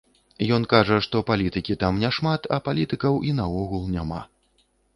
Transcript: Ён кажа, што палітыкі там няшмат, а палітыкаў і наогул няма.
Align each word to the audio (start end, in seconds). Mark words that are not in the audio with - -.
Ён 0.55 0.63
кажа, 0.71 0.95
што 1.07 1.21
палітыкі 1.27 1.75
там 1.85 1.99
няшмат, 2.05 2.49
а 2.57 2.61
палітыкаў 2.71 3.21
і 3.31 3.37
наогул 3.43 3.87
няма. 3.97 4.21